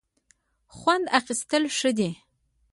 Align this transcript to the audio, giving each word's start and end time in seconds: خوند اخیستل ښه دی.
خوند 0.75 1.05
اخیستل 1.19 1.63
ښه 1.77 1.91
دی. 1.97 2.09